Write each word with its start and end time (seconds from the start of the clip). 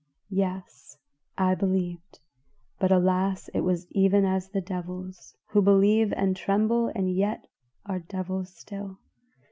Yes, 0.31 0.97
I 1.37 1.53
believed; 1.53 2.21
but 2.79 2.91
alas, 2.91 3.49
it 3.53 3.59
was 3.61 3.85
even 3.91 4.25
as 4.25 4.49
the 4.49 4.59
devils, 4.59 5.35
who 5.49 5.61
believe 5.61 6.11
and 6.13 6.35
tremble 6.35 6.87
and 6.95 7.15
yet 7.15 7.45
are 7.85 7.99
devils 7.99 8.51
still. 8.51 8.97